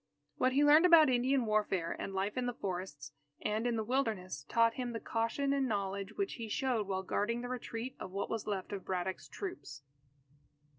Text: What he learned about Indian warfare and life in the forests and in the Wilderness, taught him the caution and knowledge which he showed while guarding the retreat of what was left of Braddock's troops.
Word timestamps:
What 0.37 0.53
he 0.53 0.63
learned 0.65 0.87
about 0.87 1.11
Indian 1.11 1.45
warfare 1.45 1.95
and 1.99 2.11
life 2.11 2.35
in 2.35 2.47
the 2.47 2.55
forests 2.55 3.11
and 3.39 3.67
in 3.67 3.75
the 3.75 3.83
Wilderness, 3.83 4.45
taught 4.49 4.73
him 4.73 4.93
the 4.93 4.99
caution 4.99 5.53
and 5.53 5.67
knowledge 5.67 6.13
which 6.13 6.33
he 6.41 6.49
showed 6.49 6.87
while 6.87 7.03
guarding 7.03 7.41
the 7.41 7.49
retreat 7.49 7.95
of 7.99 8.09
what 8.09 8.27
was 8.27 8.47
left 8.47 8.71
of 8.73 8.83
Braddock's 8.83 9.27
troops. 9.27 9.83